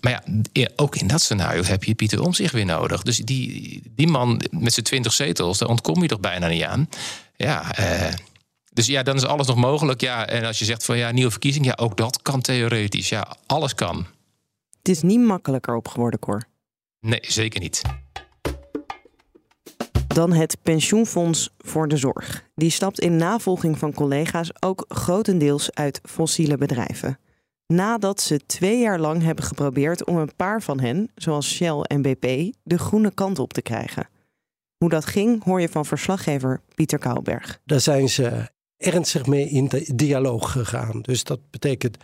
Maar 0.00 0.22
ja, 0.52 0.68
ook 0.76 0.96
in 0.96 1.06
dat 1.06 1.20
scenario 1.20 1.62
heb 1.62 1.84
je 1.84 1.94
Pieter 1.94 2.22
Omzicht 2.22 2.52
weer 2.52 2.64
nodig. 2.64 3.02
Dus 3.02 3.16
die, 3.16 3.82
die 3.96 4.08
man 4.08 4.42
met 4.50 4.72
zijn 4.72 4.86
twintig 4.86 5.12
zetels, 5.12 5.58
daar 5.58 5.68
ontkom 5.68 6.02
je 6.02 6.08
toch 6.08 6.20
bijna 6.20 6.46
niet 6.46 6.62
aan. 6.62 6.88
Ja, 7.36 7.70
dus 8.72 8.86
ja, 8.86 9.02
dan 9.02 9.16
is 9.16 9.24
alles 9.24 9.46
nog 9.46 9.56
mogelijk. 9.56 10.00
Ja, 10.00 10.26
en 10.26 10.44
als 10.44 10.58
je 10.58 10.64
zegt 10.64 10.84
van 10.84 10.96
ja, 10.96 11.10
nieuwe 11.10 11.30
verkiezing, 11.30 11.64
ja, 11.64 11.72
ook 11.76 11.96
dat 11.96 12.22
kan 12.22 12.40
theoretisch. 12.40 13.08
Ja, 13.08 13.36
alles 13.46 13.74
kan. 13.74 14.06
Het 14.78 14.88
is 14.88 15.02
niet 15.02 15.20
makkelijker 15.20 15.74
op 15.74 15.88
geworden, 15.88 16.20
Cor. 16.20 16.42
Nee, 17.00 17.20
zeker 17.22 17.60
niet. 17.60 17.82
Dan 20.12 20.32
het 20.32 20.56
pensioenfonds 20.62 21.50
voor 21.58 21.88
de 21.88 21.96
zorg. 21.96 22.48
Die 22.54 22.70
stapt 22.70 23.00
in 23.00 23.16
navolging 23.16 23.78
van 23.78 23.92
collega's 23.92 24.50
ook 24.60 24.84
grotendeels 24.88 25.74
uit 25.74 26.00
fossiele 26.02 26.56
bedrijven. 26.56 27.18
Nadat 27.66 28.20
ze 28.20 28.46
twee 28.46 28.78
jaar 28.78 28.98
lang 28.98 29.22
hebben 29.22 29.44
geprobeerd 29.44 30.06
om 30.06 30.16
een 30.16 30.36
paar 30.36 30.62
van 30.62 30.80
hen, 30.80 31.10
zoals 31.14 31.54
Shell 31.54 31.80
en 31.80 32.02
BP, 32.02 32.52
de 32.62 32.78
groene 32.78 33.14
kant 33.14 33.38
op 33.38 33.52
te 33.52 33.62
krijgen. 33.62 34.08
Hoe 34.76 34.88
dat 34.88 35.04
ging, 35.06 35.44
hoor 35.44 35.60
je 35.60 35.68
van 35.68 35.86
verslaggever 35.86 36.60
Pieter 36.74 36.98
Kouwberg. 36.98 37.60
Daar 37.64 37.80
zijn 37.80 38.08
ze 38.08 38.50
ernstig 38.76 39.26
mee 39.26 39.48
in 39.48 39.68
de 39.68 39.90
dialoog 39.94 40.52
gegaan. 40.52 41.00
Dus 41.00 41.24
dat 41.24 41.40
betekent 41.50 41.96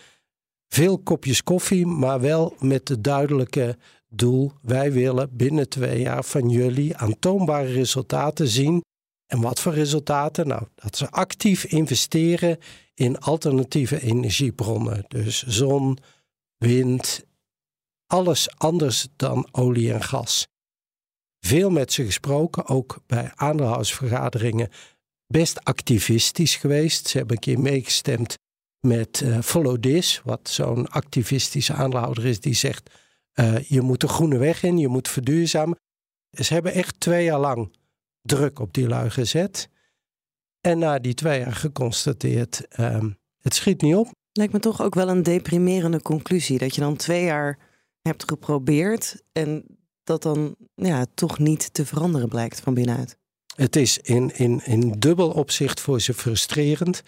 veel 0.69 0.99
kopjes 0.99 1.43
koffie, 1.43 1.87
maar 1.87 2.21
wel 2.21 2.55
met 2.59 2.87
de 2.87 3.01
duidelijke 3.01 3.77
doel: 4.09 4.53
wij 4.63 4.93
willen 4.93 5.37
binnen 5.37 5.69
twee 5.69 6.01
jaar 6.01 6.25
van 6.25 6.49
jullie 6.49 6.97
aantoonbare 6.97 7.73
resultaten 7.73 8.49
zien. 8.49 8.85
En 9.27 9.41
wat 9.41 9.61
voor 9.61 9.73
resultaten? 9.73 10.47
Nou, 10.47 10.67
dat 10.75 10.97
ze 10.97 11.11
actief 11.11 11.65
investeren 11.65 12.59
in 12.95 13.19
alternatieve 13.19 14.01
energiebronnen. 14.01 15.05
Dus 15.09 15.43
zon, 15.47 15.99
wind, 16.57 17.25
alles 18.07 18.57
anders 18.57 19.09
dan 19.17 19.49
olie 19.53 19.93
en 19.93 20.03
gas. 20.03 20.47
veel 21.41 21.71
met 21.71 21.93
ze 21.93 22.05
gesproken, 22.05 22.67
ook 22.67 22.99
bij 23.07 23.33
aandeelhoudersvergaderingen 23.35 24.69
best 25.27 25.65
activistisch 25.65 26.57
geweest. 26.57 27.09
Ze 27.09 27.19
hebben 27.19 27.37
een 27.37 27.43
keer 27.43 27.61
meegestemd 27.61 28.39
met 28.81 29.25
Follow 29.43 29.81
This, 29.81 30.21
wat 30.25 30.49
zo'n 30.49 30.89
activistische 30.89 31.73
aandeelhouder 31.73 32.27
is 32.27 32.41
die 32.41 32.55
zegt: 32.55 32.91
uh, 33.41 33.59
je 33.59 33.81
moet 33.81 34.01
de 34.01 34.09
groene 34.09 34.39
weg 34.39 34.63
in, 34.63 34.79
je 34.79 34.89
moet 34.89 35.09
verduurzamen. 35.09 35.79
Ze 36.31 36.53
hebben 36.53 36.73
echt 36.73 37.01
twee 37.01 37.25
jaar 37.25 37.41
lang 37.41 37.77
druk 38.23 38.59
op 38.59 38.75
die 38.75 38.89
lui 38.89 39.11
gezet. 39.11 39.69
En 40.61 40.79
na 40.79 40.99
die 40.99 41.15
twee 41.15 41.39
jaar 41.39 41.55
geconstateerd: 41.55 42.67
uh, 42.81 43.05
het 43.41 43.55
schiet 43.55 43.83
niet 43.83 43.95
op. 43.95 44.11
Lijkt 44.33 44.53
me 44.53 44.59
toch 44.59 44.83
ook 44.83 44.95
wel 44.95 45.09
een 45.09 45.23
deprimerende 45.23 46.03
conclusie 46.03 46.59
dat 46.59 46.75
je 46.75 46.81
dan 46.81 46.97
twee 46.97 47.25
jaar 47.25 47.59
hebt 48.03 48.29
geprobeerd 48.29 49.23
en 49.33 49.65
dat 50.05 50.23
dan 50.23 50.57
ja, 50.75 51.07
toch 51.15 51.39
niet 51.39 51.75
te 51.75 51.87
veranderen 51.87 52.29
blijkt 52.29 52.61
van 52.61 52.75
binnenuit. 52.75 53.17
Het 53.55 53.77
is 53.77 53.99
in, 53.99 54.37
in, 54.37 54.61
in 54.65 54.91
dubbel 54.91 55.31
opzicht 55.31 55.81
voor 55.81 56.01
ze 56.01 56.15
frustrerend 56.15 57.03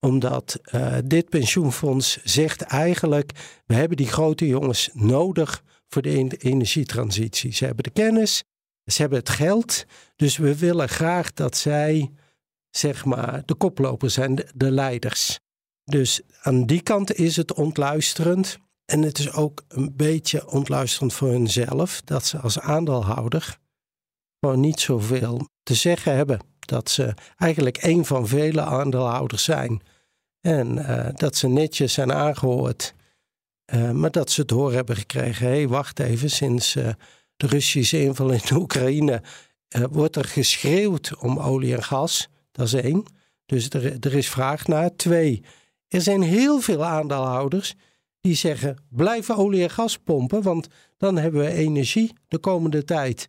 omdat 0.00 0.60
uh, 0.74 0.96
dit 1.04 1.28
pensioenfonds 1.28 2.18
zegt 2.22 2.62
eigenlijk: 2.62 3.60
we 3.66 3.74
hebben 3.74 3.96
die 3.96 4.08
grote 4.08 4.46
jongens 4.46 4.90
nodig 4.92 5.62
voor 5.88 6.02
de 6.02 6.36
energietransitie. 6.38 7.52
Ze 7.52 7.64
hebben 7.64 7.84
de 7.84 7.90
kennis, 7.90 8.44
ze 8.84 9.00
hebben 9.00 9.18
het 9.18 9.28
geld, 9.28 9.84
dus 10.16 10.36
we 10.36 10.58
willen 10.58 10.88
graag 10.88 11.32
dat 11.32 11.56
zij, 11.56 12.10
zeg 12.70 13.04
maar, 13.04 13.42
de 13.44 13.54
koplopers 13.54 14.14
zijn, 14.14 14.34
de, 14.34 14.46
de 14.54 14.70
leiders. 14.70 15.38
Dus 15.84 16.20
aan 16.40 16.66
die 16.66 16.82
kant 16.82 17.14
is 17.14 17.36
het 17.36 17.52
ontluisterend. 17.52 18.58
En 18.84 19.02
het 19.02 19.18
is 19.18 19.32
ook 19.32 19.64
een 19.68 19.96
beetje 19.96 20.50
ontluisterend 20.50 21.12
voor 21.12 21.28
hunzelf 21.28 22.00
dat 22.00 22.24
ze 22.24 22.38
als 22.38 22.60
aandeelhouder 22.60 23.58
gewoon 24.40 24.60
niet 24.60 24.80
zoveel 24.80 25.48
te 25.62 25.74
zeggen 25.74 26.14
hebben. 26.14 26.40
Dat 26.68 26.90
ze 26.90 27.14
eigenlijk 27.36 27.82
een 27.82 28.04
van 28.04 28.26
vele 28.26 28.60
aandeelhouders 28.60 29.44
zijn. 29.44 29.82
En 30.40 30.78
uh, 30.78 31.08
dat 31.14 31.36
ze 31.36 31.48
netjes 31.48 31.92
zijn 31.92 32.12
aangehoord. 32.12 32.94
Uh, 33.74 33.90
maar 33.90 34.10
dat 34.10 34.30
ze 34.30 34.40
het 34.40 34.50
horen 34.50 34.74
hebben 34.74 34.96
gekregen. 34.96 35.46
Hé, 35.46 35.52
hey, 35.52 35.68
wacht 35.68 35.98
even, 35.98 36.30
sinds 36.30 36.76
uh, 36.76 36.88
de 37.36 37.46
Russische 37.46 38.02
inval 38.02 38.30
in 38.30 38.40
de 38.48 38.54
Oekraïne 38.54 39.22
wordt 39.90 40.16
er 40.16 40.24
geschreeuwd 40.24 41.16
om 41.18 41.38
olie 41.38 41.74
en 41.74 41.82
gas. 41.82 42.28
Dat 42.52 42.66
is 42.66 42.72
één. 42.72 43.04
Dus 43.46 43.68
er, 43.68 43.96
er 44.00 44.14
is 44.14 44.28
vraag 44.28 44.66
naar. 44.66 44.96
Twee, 44.96 45.42
er 45.88 46.00
zijn 46.00 46.22
heel 46.22 46.60
veel 46.60 46.84
aandeelhouders 46.84 47.74
die 48.20 48.34
zeggen: 48.34 48.76
blijven 48.88 49.36
olie 49.36 49.62
en 49.62 49.70
gas 49.70 49.98
pompen, 49.98 50.42
want 50.42 50.68
dan 50.96 51.16
hebben 51.16 51.40
we 51.40 51.52
energie 51.52 52.12
de 52.28 52.38
komende 52.38 52.84
tijd 52.84 53.28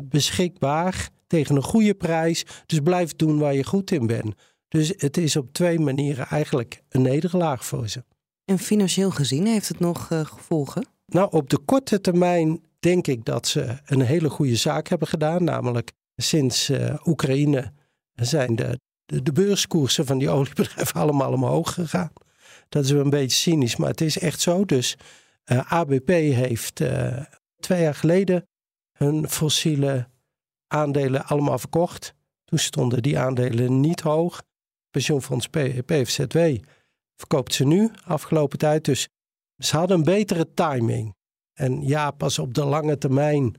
beschikbaar 0.00 1.08
tegen 1.28 1.56
een 1.56 1.62
goede 1.62 1.94
prijs. 1.94 2.44
Dus 2.66 2.80
blijf 2.80 3.16
doen 3.16 3.38
waar 3.38 3.54
je 3.54 3.64
goed 3.64 3.90
in 3.90 4.06
bent. 4.06 4.34
Dus 4.68 4.92
het 4.96 5.16
is 5.16 5.36
op 5.36 5.52
twee 5.52 5.78
manieren 5.78 6.26
eigenlijk 6.26 6.82
een 6.88 7.02
nederlaag 7.02 7.64
voor 7.64 7.88
ze. 7.88 8.04
En 8.44 8.58
financieel 8.58 9.10
gezien 9.10 9.46
heeft 9.46 9.68
het 9.68 9.78
nog 9.78 10.10
uh, 10.10 10.24
gevolgen? 10.24 10.86
Nou, 11.06 11.28
op 11.30 11.50
de 11.50 11.58
korte 11.58 12.00
termijn 12.00 12.64
denk 12.78 13.06
ik 13.06 13.24
dat 13.24 13.46
ze 13.46 13.78
een 13.86 14.00
hele 14.00 14.30
goede 14.30 14.56
zaak 14.56 14.88
hebben 14.88 15.08
gedaan. 15.08 15.44
Namelijk 15.44 15.92
sinds 16.16 16.70
uh, 16.70 16.94
Oekraïne 17.04 17.72
zijn 18.14 18.56
de, 18.56 18.80
de, 19.04 19.22
de, 19.22 19.32
beurskoersen 19.32 20.06
van 20.06 20.18
die 20.18 20.28
oliebedrijven 20.36 21.00
allemaal 21.00 21.32
omhoog 21.32 21.74
gegaan. 21.74 22.12
Dat 22.68 22.84
is 22.84 22.90
wel 22.90 23.04
een 23.04 23.10
beetje 23.10 23.36
cynisch, 23.36 23.76
maar 23.76 23.90
het 23.90 24.00
is 24.00 24.18
echt 24.18 24.40
zo. 24.40 24.64
Dus 24.64 24.96
uh, 25.52 25.72
ABP 25.72 26.08
heeft 26.08 26.82
twee 27.60 27.82
jaar 27.82 27.94
geleden 27.94 28.46
hun 28.92 29.28
fossiele 29.28 30.08
aandelen 30.68 31.26
allemaal 31.26 31.58
verkocht. 31.58 32.14
Toen 32.44 32.58
stonden 32.58 33.02
die 33.02 33.18
aandelen 33.18 33.80
niet 33.80 34.00
hoog. 34.00 34.42
Pensioenfonds 34.90 35.48
PFZW 35.86 36.38
verkoopt 37.16 37.54
ze 37.54 37.64
nu, 37.64 37.90
afgelopen 38.04 38.58
tijd. 38.58 38.84
Dus 38.84 39.08
ze 39.56 39.76
hadden 39.76 39.96
een 39.96 40.04
betere 40.04 40.54
timing. 40.54 41.16
En 41.52 41.86
ja, 41.86 42.10
pas 42.10 42.38
op 42.38 42.54
de 42.54 42.64
lange 42.64 42.98
termijn 42.98 43.54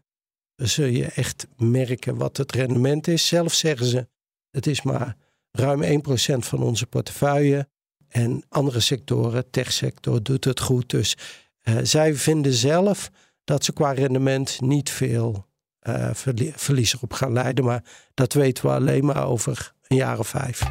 zul 0.55 0.85
je 0.85 1.05
echt 1.05 1.47
merken 1.55 2.15
wat 2.17 2.37
het 2.37 2.51
rendement 2.51 3.07
is. 3.07 3.27
Zelf 3.27 3.53
zeggen 3.53 3.85
ze, 3.85 4.07
het 4.51 4.67
is 4.67 4.81
maar 4.81 5.17
ruim 5.51 6.01
1% 6.01 6.05
van 6.37 6.63
onze 6.63 6.85
portefeuille. 6.85 7.67
En 8.07 8.43
andere 8.49 8.79
sectoren, 8.79 9.49
techsector, 9.49 10.23
doet 10.23 10.43
het 10.43 10.59
goed. 10.59 10.89
Dus 10.89 11.17
uh, 11.63 11.77
zij 11.83 12.15
vinden 12.15 12.53
zelf 12.53 13.09
dat 13.43 13.63
ze 13.63 13.73
qua 13.73 13.91
rendement 13.91 14.61
niet 14.61 14.89
veel 14.89 15.48
uh, 15.83 16.09
verlies 16.55 16.93
erop 16.93 17.13
gaan 17.13 17.33
leiden. 17.33 17.65
Maar 17.65 17.83
dat 18.13 18.33
weten 18.33 18.65
we 18.65 18.71
alleen 18.71 19.05
maar 19.05 19.27
over 19.27 19.73
een 19.87 19.97
jaar 19.97 20.19
of 20.19 20.27
vijf. 20.27 20.63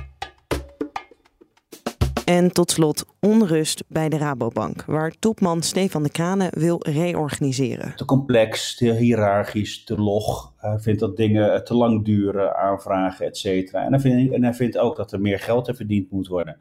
En 2.24 2.52
tot 2.52 2.70
slot 2.70 3.04
onrust 3.20 3.84
bij 3.86 4.08
de 4.08 4.18
Rabobank, 4.18 4.84
waar 4.84 5.12
topman 5.18 5.62
Stefan 5.62 6.02
de 6.02 6.10
Kranen 6.10 6.50
wil 6.58 6.78
reorganiseren. 6.82 7.92
Te 7.96 8.04
complex, 8.04 8.76
te 8.76 8.92
hiërarchisch, 8.92 9.84
te 9.84 9.96
log. 9.96 10.52
Hij 10.56 10.78
vindt 10.78 11.00
dat 11.00 11.16
dingen 11.16 11.64
te 11.64 11.74
lang 11.74 12.04
duren, 12.04 12.56
aanvragen, 12.56 13.26
et 13.26 13.36
cetera. 13.36 13.84
En, 13.84 13.92
hij 13.92 14.00
vindt, 14.00 14.32
en 14.32 14.42
hij 14.42 14.54
vindt 14.54 14.78
ook 14.78 14.96
dat 14.96 15.12
er 15.12 15.20
meer 15.20 15.38
geld 15.38 15.70
verdiend 15.74 16.10
moet 16.10 16.26
worden. 16.26 16.56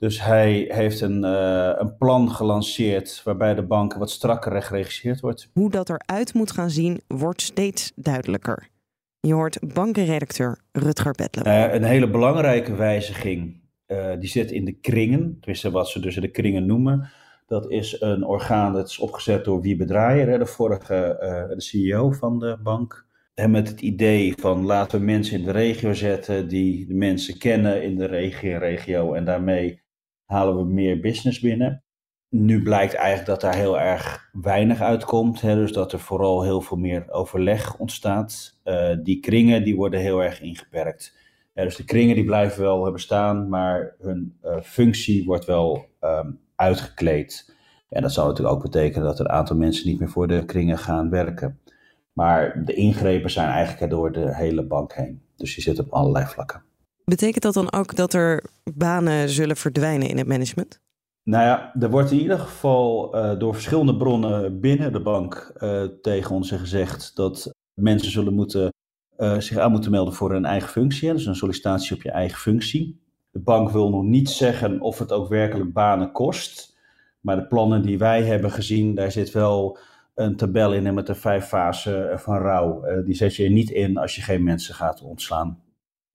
Dus 0.00 0.22
hij 0.22 0.64
heeft 0.68 1.00
een, 1.00 1.24
uh, 1.24 1.72
een 1.76 1.96
plan 1.96 2.30
gelanceerd 2.30 3.20
waarbij 3.24 3.54
de 3.54 3.62
bank 3.62 3.94
wat 3.94 4.10
strakker 4.10 4.62
geregisseerd 4.62 5.20
wordt. 5.20 5.50
Hoe 5.52 5.70
dat 5.70 5.88
eruit 5.88 6.34
moet 6.34 6.50
gaan 6.50 6.70
zien, 6.70 7.00
wordt 7.06 7.42
steeds 7.42 7.92
duidelijker. 7.94 8.68
Je 9.20 9.32
hoort 9.32 9.74
bankenredacteur 9.74 10.58
Rutger 10.72 11.12
Bedler. 11.12 11.46
Uh, 11.46 11.74
een 11.74 11.82
hele 11.82 12.10
belangrijke 12.10 12.74
wijziging, 12.74 13.60
uh, 13.86 14.12
die 14.18 14.28
zit 14.28 14.50
in 14.50 14.64
de 14.64 14.72
kringen. 14.72 15.36
Tenminste, 15.40 15.70
wat 15.70 15.88
ze 15.88 16.00
dus 16.00 16.14
de 16.14 16.30
kringen 16.30 16.66
noemen. 16.66 17.10
Dat 17.46 17.70
is 17.70 18.00
een 18.00 18.24
orgaan 18.24 18.72
dat 18.72 18.88
is 18.88 18.98
opgezet 18.98 19.44
door 19.44 19.60
Wiebe 19.60 19.84
Draaier, 19.84 20.38
de 20.38 20.46
vorige 20.46 21.16
de 21.54 21.62
CEO 21.62 22.10
van 22.10 22.38
de 22.38 22.58
bank. 22.62 23.06
En 23.34 23.50
met 23.50 23.68
het 23.68 23.80
idee 23.80 24.34
van 24.36 24.64
laten 24.64 24.98
we 24.98 25.04
mensen 25.04 25.38
in 25.38 25.44
de 25.44 25.50
regio 25.50 25.92
zetten 25.92 26.48
die 26.48 26.86
de 26.86 26.94
mensen 26.94 27.38
kennen 27.38 27.82
in 27.82 27.96
de 27.96 28.06
regio, 28.06 28.58
regio 28.58 29.14
en 29.14 29.24
daarmee 29.24 29.80
halen 30.30 30.56
we 30.56 30.64
meer 30.64 31.00
business 31.00 31.40
binnen. 31.40 31.82
Nu 32.28 32.62
blijkt 32.62 32.94
eigenlijk 32.94 33.26
dat 33.26 33.40
daar 33.40 33.54
heel 33.54 33.80
erg 33.80 34.28
weinig 34.32 34.80
uitkomt. 34.80 35.40
Hè, 35.40 35.54
dus 35.54 35.72
dat 35.72 35.92
er 35.92 35.98
vooral 35.98 36.42
heel 36.42 36.60
veel 36.60 36.76
meer 36.76 37.10
overleg 37.10 37.76
ontstaat. 37.76 38.60
Uh, 38.64 38.96
die 39.02 39.20
kringen 39.20 39.64
die 39.64 39.76
worden 39.76 40.00
heel 40.00 40.22
erg 40.22 40.40
ingeperkt. 40.40 41.18
Dus 41.54 41.76
de 41.76 41.84
kringen 41.84 42.14
die 42.14 42.24
blijven 42.24 42.62
wel 42.62 42.92
bestaan, 42.92 43.48
maar 43.48 43.94
hun 43.98 44.38
uh, 44.44 44.60
functie 44.62 45.24
wordt 45.24 45.44
wel 45.44 45.86
um, 46.00 46.40
uitgekleed. 46.56 47.54
En 47.88 48.02
dat 48.02 48.12
zou 48.12 48.28
natuurlijk 48.28 48.56
ook 48.56 48.62
betekenen 48.62 49.06
dat 49.06 49.18
er 49.18 49.24
een 49.24 49.30
aantal 49.30 49.56
mensen 49.56 49.88
niet 49.88 49.98
meer 49.98 50.08
voor 50.08 50.28
de 50.28 50.44
kringen 50.44 50.78
gaan 50.78 51.10
werken. 51.10 51.58
Maar 52.12 52.64
de 52.64 52.74
ingrepen 52.74 53.30
zijn 53.30 53.48
eigenlijk 53.48 53.92
door 53.92 54.12
de 54.12 54.34
hele 54.34 54.62
bank 54.62 54.92
heen. 54.92 55.22
Dus 55.36 55.54
je 55.54 55.60
zit 55.60 55.78
op 55.78 55.92
allerlei 55.92 56.26
vlakken. 56.26 56.62
Betekent 57.10 57.42
dat 57.42 57.54
dan 57.54 57.72
ook 57.72 57.96
dat 57.96 58.12
er 58.12 58.44
banen 58.74 59.28
zullen 59.28 59.56
verdwijnen 59.56 60.08
in 60.08 60.18
het 60.18 60.26
management? 60.26 60.80
Nou 61.22 61.44
ja, 61.44 61.74
er 61.80 61.90
wordt 61.90 62.10
in 62.10 62.20
ieder 62.20 62.38
geval 62.38 63.16
uh, 63.16 63.38
door 63.38 63.54
verschillende 63.54 63.96
bronnen 63.96 64.60
binnen 64.60 64.92
de 64.92 65.00
bank 65.00 65.52
uh, 65.58 65.84
tegen 66.02 66.34
ons 66.34 66.50
gezegd 66.50 67.16
dat 67.16 67.54
mensen 67.74 68.10
zullen 68.10 68.34
moeten, 68.34 68.72
uh, 69.18 69.38
zich 69.38 69.58
aan 69.58 69.70
moeten 69.70 69.90
melden 69.90 70.14
voor 70.14 70.34
een 70.34 70.44
eigen 70.44 70.68
functie. 70.68 71.12
Dus 71.12 71.26
een 71.26 71.34
sollicitatie 71.34 71.96
op 71.96 72.02
je 72.02 72.10
eigen 72.10 72.38
functie. 72.38 73.00
De 73.30 73.40
bank 73.40 73.70
wil 73.70 73.90
nog 73.90 74.02
niet 74.02 74.30
zeggen 74.30 74.80
of 74.80 74.98
het 74.98 75.12
ook 75.12 75.28
werkelijk 75.28 75.72
banen 75.72 76.12
kost. 76.12 76.78
Maar 77.20 77.36
de 77.36 77.46
plannen 77.46 77.82
die 77.82 77.98
wij 77.98 78.22
hebben 78.22 78.50
gezien, 78.50 78.94
daar 78.94 79.12
zit 79.12 79.32
wel 79.32 79.78
een 80.14 80.36
tabel 80.36 80.72
in 80.72 80.94
met 80.94 81.06
de 81.06 81.14
vijf 81.14 81.44
fasen 81.44 82.20
van 82.20 82.38
rouw. 82.38 83.02
die 83.04 83.14
zet 83.14 83.36
je 83.36 83.50
niet 83.50 83.70
in 83.70 83.96
als 83.96 84.14
je 84.14 84.22
geen 84.22 84.42
mensen 84.42 84.74
gaat 84.74 85.02
ontslaan. 85.02 85.58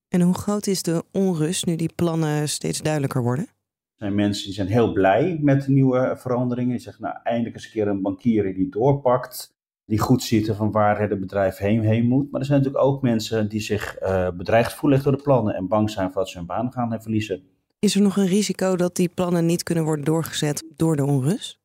En 0.07 0.21
hoe 0.21 0.33
groot 0.33 0.67
is 0.67 0.83
de 0.83 1.03
onrust 1.11 1.65
nu 1.65 1.75
die 1.75 1.93
plannen 1.95 2.49
steeds 2.49 2.81
duidelijker 2.81 3.23
worden? 3.23 3.45
Er 3.45 3.51
zijn 3.95 4.15
mensen 4.15 4.45
die 4.45 4.53
zijn 4.53 4.67
heel 4.67 4.91
blij 4.93 5.39
met 5.41 5.65
de 5.65 5.71
nieuwe 5.71 6.15
veranderingen. 6.17 6.71
Die 6.71 6.79
zeggen, 6.79 7.03
nou, 7.03 7.15
eindelijk 7.23 7.55
eens 7.55 7.65
een 7.65 7.71
keer 7.71 7.87
een 7.87 8.01
bankier 8.01 8.53
die 8.53 8.69
doorpakt. 8.69 9.53
Die 9.85 9.99
goed 9.99 10.23
ziet 10.23 10.51
van 10.51 10.71
waar 10.71 10.99
het 10.99 11.19
bedrijf 11.19 11.57
heen, 11.57 11.81
heen 11.81 12.07
moet. 12.07 12.31
Maar 12.31 12.39
er 12.39 12.47
zijn 12.47 12.57
natuurlijk 12.57 12.85
ook 12.85 13.01
mensen 13.01 13.49
die 13.49 13.59
zich 13.59 14.01
uh, 14.01 14.29
bedreigd 14.29 14.73
voelen 14.73 15.03
door 15.03 15.17
de 15.17 15.23
plannen. 15.23 15.55
En 15.55 15.67
bang 15.67 15.89
zijn 15.89 16.11
voor 16.11 16.21
dat 16.21 16.29
ze 16.29 16.37
hun 16.37 16.47
baan 16.47 16.71
gaan 16.71 17.01
verliezen. 17.01 17.43
Is 17.79 17.95
er 17.95 18.01
nog 18.01 18.17
een 18.17 18.27
risico 18.27 18.75
dat 18.75 18.95
die 18.95 19.09
plannen 19.09 19.45
niet 19.45 19.63
kunnen 19.63 19.83
worden 19.83 20.05
doorgezet 20.05 20.63
door 20.75 20.95
de 20.95 21.05
onrust? 21.05 21.59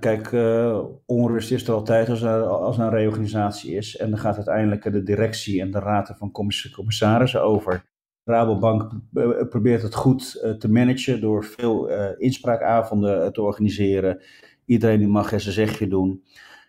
Kijk, 0.00 0.32
uh, 0.32 0.84
onrust 1.06 1.50
is 1.50 1.66
er 1.68 1.74
altijd 1.74 2.08
als 2.08 2.22
er, 2.22 2.42
als 2.42 2.78
een 2.78 2.90
reorganisatie 2.90 3.74
is. 3.74 3.96
En 3.96 4.10
dan 4.10 4.18
gaat 4.18 4.36
uiteindelijk 4.36 4.92
de 4.92 5.02
directie 5.02 5.60
en 5.60 5.70
de 5.70 5.78
raad 5.78 6.14
van 6.18 6.30
commissarissen 6.72 7.42
over. 7.42 7.84
Rabobank 8.24 8.92
eh, 9.12 9.28
probeert 9.48 9.82
het 9.82 9.94
goed 9.94 10.40
uh, 10.44 10.50
te 10.50 10.70
managen 10.70 11.20
door 11.20 11.44
veel 11.44 11.88
inspraakavonden 12.16 13.32
te 13.32 13.42
organiseren. 13.42 14.22
Iedereen 14.66 14.98
die 14.98 15.08
mag 15.08 15.28
zijn 15.28 15.40
zegje 15.40 15.88
doen. 15.88 16.24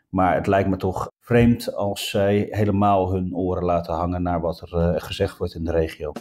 Maar 0.09 0.35
het 0.35 0.47
lijkt 0.47 0.69
me 0.69 0.77
toch 0.77 1.11
vreemd 1.19 1.75
als 1.75 2.09
zij 2.09 2.47
helemaal 2.49 3.11
hun 3.13 3.35
oren 3.35 3.63
laten 3.63 3.93
hangen 3.93 4.21
naar 4.21 4.41
wat 4.41 4.61
er 4.61 5.01
gezegd 5.01 5.37
wordt 5.37 5.55
in 5.55 5.63
de 5.63 5.71
regio. 5.71 6.11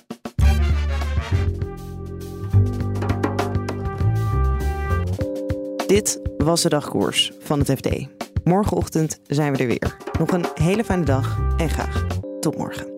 Dit 5.89 6.21
was 6.37 6.63
de 6.63 6.69
dagkoers 6.69 7.33
van 7.39 7.59
het 7.59 7.71
FD. 7.71 8.07
Morgenochtend 8.45 9.21
zijn 9.27 9.53
we 9.53 9.59
er 9.59 9.67
weer. 9.67 9.97
Nog 10.19 10.33
een 10.33 10.45
hele 10.55 10.85
fijne 10.85 11.05
dag 11.05 11.39
en 11.57 11.71
graag 11.71 12.07
tot 12.41 12.57
morgen. 12.57 12.98